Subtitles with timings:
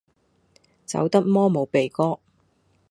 [0.83, 2.17] 走得摩冇鼻哥